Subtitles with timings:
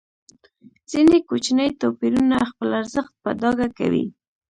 [0.91, 4.05] ځینې کوچني توپیرونه خپل ارزښت په ډاګه کوي.